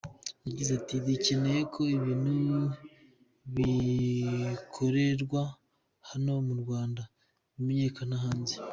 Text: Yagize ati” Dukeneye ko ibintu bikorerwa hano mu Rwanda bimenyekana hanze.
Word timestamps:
Yagize 0.45 0.71
ati” 0.79 0.95
Dukeneye 1.05 1.61
ko 1.73 1.79
ibintu 1.97 2.59
bikorerwa 3.55 5.41
hano 6.09 6.31
mu 6.47 6.55
Rwanda 6.61 7.01
bimenyekana 7.55 8.15
hanze. 8.23 8.55